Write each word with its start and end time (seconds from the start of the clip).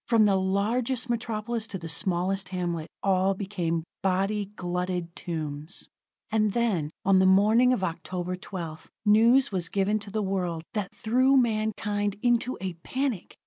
From 0.07 0.25
the 0.25 0.35
largest 0.35 1.11
metropolis 1.11 1.67
to 1.67 1.77
the 1.77 1.87
smallest 1.87 2.49
hamlet, 2.49 2.87
all 3.03 3.35
became 3.35 3.83
body 4.01 4.45
glutted 4.55 5.15
tombs. 5.15 5.89
And 6.31 6.53
then, 6.53 6.89
on 7.05 7.19
the 7.19 7.27
morning 7.27 7.71
of 7.71 7.83
October 7.83 8.35
12th, 8.35 8.87
news 9.05 9.51
was 9.51 9.69
given 9.69 9.99
to 9.99 10.09
the 10.09 10.23
world 10.23 10.63
that 10.73 10.91
threw 10.95 11.37
mankind 11.37 12.15
into 12.23 12.57
a 12.59 12.73
panic. 12.81 13.35